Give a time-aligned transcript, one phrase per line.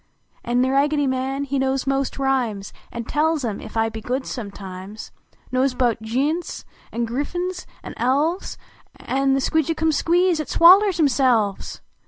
[0.43, 4.25] An The Raggedv Man, he knows most rhymes An tells cm, ef 1 he good,
[4.25, 5.11] sometimes:
[5.51, 8.57] Knows bout fiitints, an Griffuns, an Elves,
[8.95, 11.81] An the Sqtiidgicum Squees at swallers therselves